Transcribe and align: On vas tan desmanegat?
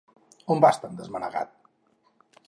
On 0.53 0.63
vas 0.63 0.79
tan 0.85 0.95
desmanegat? 1.01 1.51